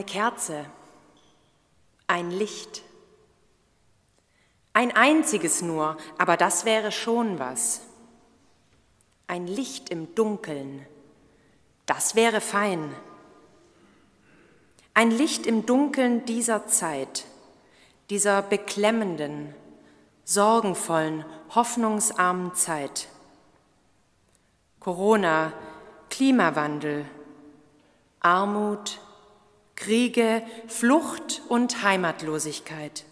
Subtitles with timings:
[0.00, 0.64] Eine Kerze,
[2.06, 2.80] ein Licht.
[4.72, 7.82] Ein einziges nur, aber das wäre schon was.
[9.26, 10.86] Ein Licht im Dunkeln,
[11.84, 12.94] das wäre fein.
[14.94, 17.26] Ein Licht im Dunkeln dieser Zeit,
[18.08, 19.54] dieser beklemmenden,
[20.24, 23.08] sorgenvollen, hoffnungsarmen Zeit.
[24.78, 25.52] Corona,
[26.08, 27.04] Klimawandel,
[28.20, 28.98] Armut,
[29.80, 33.06] Kriege, Flucht und Heimatlosigkeit.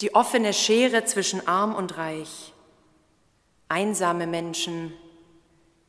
[0.00, 2.52] Die offene Schere zwischen arm und reich,
[3.68, 4.92] einsame Menschen,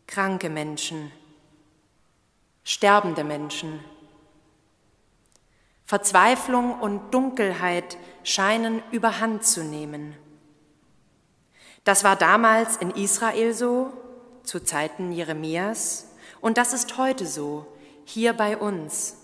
[0.05, 1.11] kranke Menschen,
[2.63, 3.83] sterbende Menschen.
[5.85, 10.15] Verzweiflung und Dunkelheit scheinen überhand zu nehmen.
[11.83, 13.91] Das war damals in Israel so,
[14.43, 17.65] zu Zeiten Jeremias, und das ist heute so,
[18.05, 19.17] hier bei uns,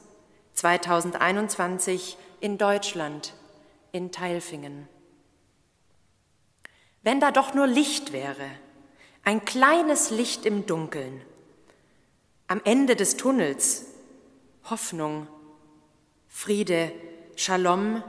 [0.54, 3.34] 2021 in Deutschland,
[3.92, 4.88] in Teilfingen.
[7.02, 8.50] Wenn da doch nur Licht wäre,
[9.24, 11.22] ein kleines Licht im Dunkeln,
[12.48, 13.86] am Ende des Tunnels,
[14.70, 15.28] Hoffnung,
[16.28, 16.92] Friede,
[17.36, 18.04] Shalom,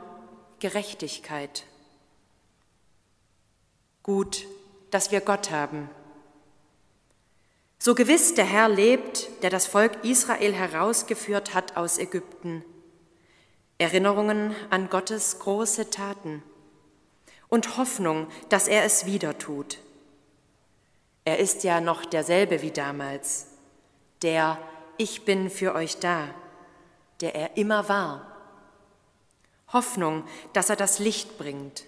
[0.59, 1.65] Gerechtigkeit.
[4.03, 4.47] Gut,
[4.91, 5.89] dass wir Gott haben.
[7.83, 12.62] So gewiss der Herr lebt, der das Volk Israel herausgeführt hat aus Ägypten.
[13.78, 16.42] Erinnerungen an Gottes große Taten
[17.48, 19.78] und Hoffnung, dass er es wieder tut.
[21.25, 23.47] Er ist ja noch derselbe wie damals,
[24.20, 24.58] der
[24.98, 26.28] Ich bin für euch da,
[27.23, 28.36] der er immer war.
[29.73, 31.86] Hoffnung, dass er das Licht bringt.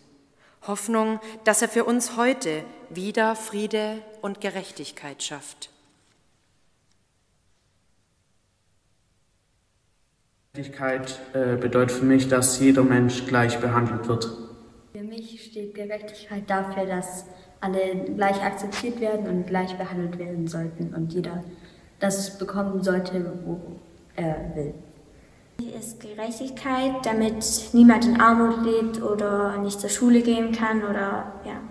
[0.66, 5.71] Hoffnung, dass er für uns heute wieder Friede und Gerechtigkeit schafft.
[10.54, 14.28] Gerechtigkeit äh, bedeutet für mich, dass jeder Mensch gleich behandelt wird.
[14.92, 17.24] Für mich steht Gerechtigkeit dafür, dass
[17.62, 21.42] alle gleich akzeptiert werden und gleich behandelt werden sollten und jeder
[22.00, 23.58] das bekommen sollte, wo
[24.14, 24.74] er will.
[25.74, 31.62] Ist Gerechtigkeit, damit niemand in Armut lebt oder nicht zur Schule gehen kann oder ja.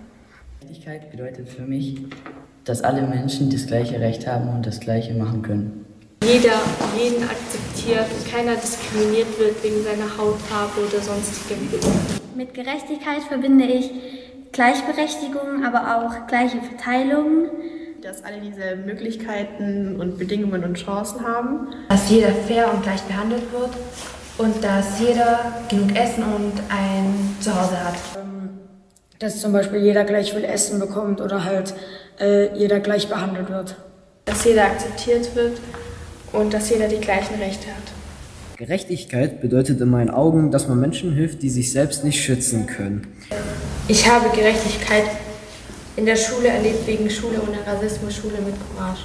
[0.58, 2.04] Gerechtigkeit bedeutet für mich,
[2.64, 5.82] dass alle Menschen das gleiche Recht haben und das gleiche machen können
[6.24, 6.60] jeder
[6.96, 11.68] jeden akzeptiert und keiner diskriminiert wird wegen seiner Hautfarbe oder sonstigem.
[12.36, 13.90] Mit Gerechtigkeit verbinde ich
[14.52, 17.48] Gleichberechtigung, aber auch gleiche Verteilung.
[18.00, 21.68] Dass alle dieselben Möglichkeiten und Bedingungen und Chancen haben.
[21.88, 23.70] Dass jeder fair und gleich behandelt wird
[24.38, 27.94] und dass jeder genug Essen und ein Zuhause hat.
[28.16, 28.50] Ähm,
[29.18, 31.74] dass zum Beispiel jeder gleich viel Essen bekommt oder halt
[32.20, 33.76] äh, jeder gleich behandelt wird.
[34.24, 35.60] Dass jeder akzeptiert wird
[36.32, 37.92] und dass jeder die gleichen Rechte hat.
[38.56, 43.06] Gerechtigkeit bedeutet in meinen Augen, dass man Menschen hilft, die sich selbst nicht schützen können.
[43.88, 45.04] Ich habe Gerechtigkeit
[45.96, 49.02] in der Schule erlebt wegen Schule und der Rassismusschule mit Courage.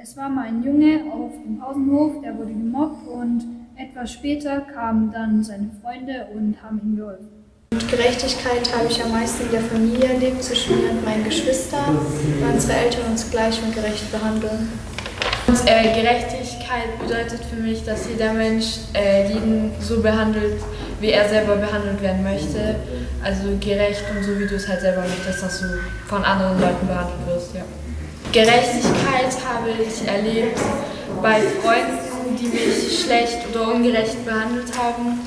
[0.00, 3.44] Es war mal ein Junge auf dem Pausenhof, der wurde gemobbt und
[3.76, 7.28] etwas später kamen dann seine Freunde und haben ihm geholfen.
[7.72, 11.98] Und Gerechtigkeit habe ich am meisten in der Familie erlebt, zwischen mir und meinen Geschwistern,
[12.40, 14.68] weil unsere Eltern uns gleich und gerecht behandeln.
[15.54, 20.60] Und, äh, Gerechtigkeit bedeutet für mich, dass jeder Mensch äh, jeden so behandelt,
[20.98, 22.74] wie er selber behandelt werden möchte.
[23.22, 25.66] Also gerecht und so, wie du es halt selber möchtest, dass du
[26.08, 27.54] von anderen Leuten behandelt wirst.
[27.54, 27.62] Ja.
[28.32, 30.58] Gerechtigkeit habe ich erlebt
[31.22, 35.20] bei Freunden, die mich schlecht oder ungerecht behandelt haben,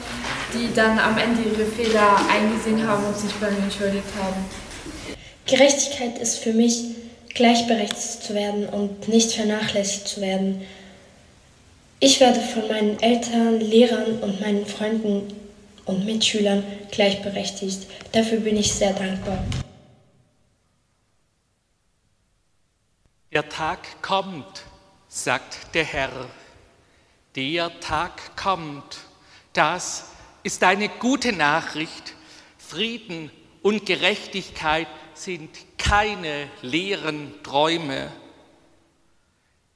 [0.54, 4.46] die dann am Ende ihre Fehler eingesehen haben und sich bei mir entschuldigt haben.
[5.46, 6.84] Gerechtigkeit ist für mich,
[7.38, 10.66] gleichberechtigt zu werden und nicht vernachlässigt zu werden.
[12.00, 15.34] Ich werde von meinen Eltern, Lehrern und meinen Freunden
[15.86, 17.88] und Mitschülern gleichberechtigt.
[18.12, 19.44] Dafür bin ich sehr dankbar.
[23.32, 24.64] Der Tag kommt,
[25.08, 26.28] sagt der Herr.
[27.36, 28.98] Der Tag kommt.
[29.54, 30.06] Das
[30.42, 32.16] ist eine gute Nachricht.
[32.58, 33.30] Frieden
[33.68, 38.10] und Gerechtigkeit sind keine leeren Träume.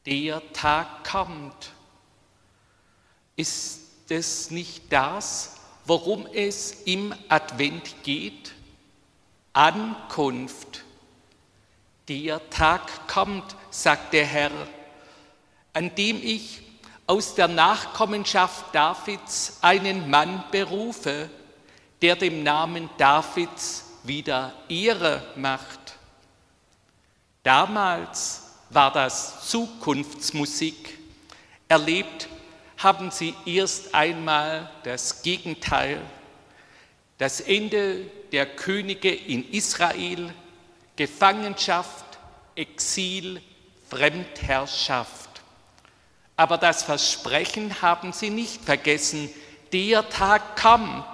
[0.05, 1.73] Der Tag kommt.
[3.35, 8.53] Ist es nicht das, worum es im Advent geht?
[9.51, 10.85] Ankunft.
[12.07, 14.51] Der Tag kommt, sagt der Herr,
[15.73, 16.61] an dem ich
[17.07, 21.29] aus der Nachkommenschaft Davids einen Mann berufe,
[22.01, 25.79] der dem Namen Davids wieder Ehre macht.
[27.43, 30.97] Damals war das Zukunftsmusik.
[31.67, 32.27] Erlebt
[32.77, 36.01] haben sie erst einmal das Gegenteil,
[37.17, 40.33] das Ende der Könige in Israel,
[40.95, 42.05] Gefangenschaft,
[42.55, 43.41] Exil,
[43.89, 45.29] Fremdherrschaft.
[46.35, 49.29] Aber das Versprechen haben sie nicht vergessen.
[49.71, 51.05] Der Tag kommt,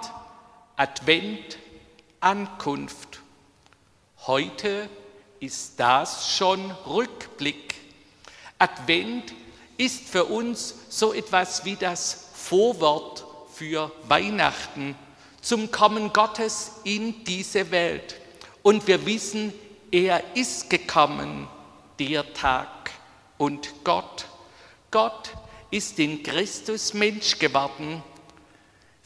[0.78, 1.58] Advent,
[2.20, 3.18] Ankunft.
[4.28, 4.88] Heute
[5.40, 7.74] ist das schon Rückblick.
[8.60, 9.34] Advent
[9.76, 14.94] ist für uns so etwas wie das Vorwort für Weihnachten,
[15.42, 18.14] zum Kommen Gottes in diese Welt.
[18.62, 19.52] Und wir wissen,
[19.90, 21.48] er ist gekommen,
[21.98, 22.92] der Tag.
[23.36, 24.26] Und Gott,
[24.92, 25.32] Gott
[25.72, 28.00] ist in Christus Mensch geworden.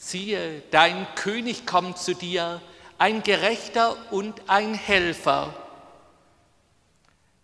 [0.05, 2.61] Siehe, dein König kommt zu dir,
[2.97, 5.53] ein Gerechter und ein Helfer.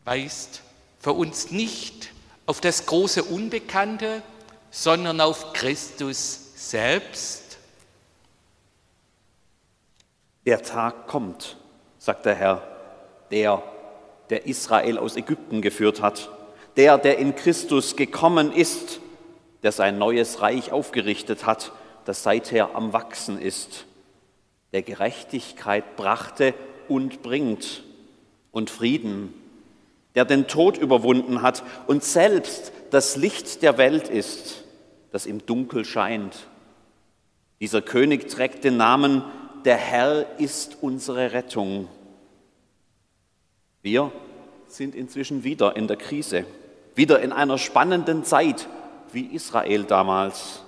[0.04, 0.62] Weist
[1.00, 2.12] für uns nicht
[2.46, 4.22] auf das große Unbekannte,
[4.72, 7.60] sondern auf Christus selbst?
[10.46, 11.56] Der Tag kommt,
[11.98, 12.68] sagt der Herr,
[13.32, 13.64] der,
[14.30, 16.30] der Israel aus Ägypten geführt hat,
[16.76, 19.00] der, der in Christus gekommen ist,
[19.64, 21.72] der sein neues Reich aufgerichtet hat,
[22.10, 23.86] das seither am Wachsen ist,
[24.74, 26.54] der Gerechtigkeit brachte
[26.88, 27.84] und bringt
[28.52, 29.34] und Frieden
[30.16, 34.64] der den Tod überwunden hat und selbst das Licht der Welt ist,
[35.12, 36.48] das im Dunkel scheint.
[37.60, 39.24] Dieser König trägt den Namen,
[39.66, 41.88] der Herr ist unsere Rettung.
[43.82, 44.12] Wir
[44.68, 46.46] sind inzwischen wieder in der Krise,
[46.96, 48.68] wieder in einer spannenden Zeit
[49.12, 50.64] wie Israel damals.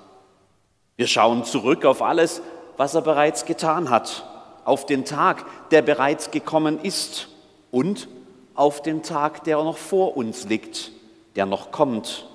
[1.02, 2.44] Wir schauen zurück auf alles,
[2.78, 4.24] was er bereits getan hat,
[4.66, 7.28] auf den Tag, der bereits gekommen ist
[7.72, 8.08] und
[8.54, 10.92] auf den Tag, der noch vor uns liegt,
[11.36, 12.30] der noch kommt.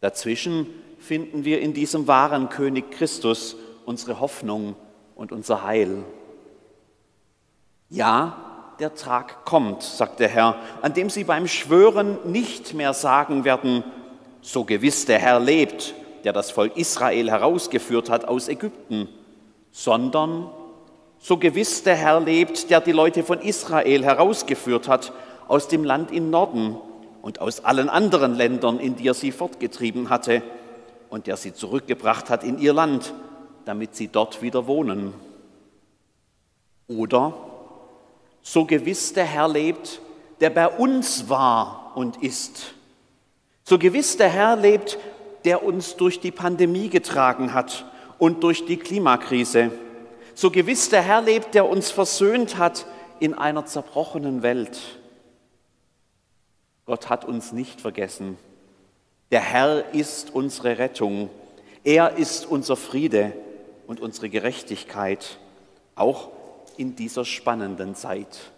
[0.00, 0.66] Dazwischen
[0.98, 3.54] finden wir in diesem wahren König Christus
[3.86, 4.74] unsere Hoffnung
[5.14, 6.02] und unser Heil.
[7.90, 13.44] Ja, der Tag kommt, sagt der Herr, an dem Sie beim Schwören nicht mehr sagen
[13.44, 13.84] werden,
[14.40, 19.08] so gewiss der Herr lebt, der das Volk Israel herausgeführt hat aus Ägypten,
[19.70, 20.50] sondern
[21.18, 25.12] so gewiss der Herr lebt, der die Leute von Israel herausgeführt hat
[25.48, 26.76] aus dem Land im Norden
[27.22, 30.42] und aus allen anderen Ländern, in die er sie fortgetrieben hatte
[31.10, 33.14] und der sie zurückgebracht hat in ihr Land,
[33.64, 35.14] damit sie dort wieder wohnen.
[36.88, 37.32] Oder
[38.42, 40.00] so gewiss der Herr lebt,
[40.40, 42.74] der bei uns war und ist.
[43.64, 44.98] So gewiss der Herr lebt,
[45.44, 47.84] der uns durch die Pandemie getragen hat
[48.18, 49.72] und durch die Klimakrise
[50.34, 52.86] so gewiss der Herr lebt, der uns versöhnt hat
[53.20, 54.78] in einer zerbrochenen Welt.
[56.86, 58.36] Gott hat uns nicht vergessen.
[59.30, 61.30] Der Herr ist unsere Rettung.
[61.84, 63.32] Er ist unser Friede
[63.86, 65.38] und unsere Gerechtigkeit,
[65.94, 66.30] auch
[66.76, 68.52] in dieser spannenden Zeit.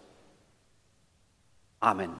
[1.79, 2.17] Amen.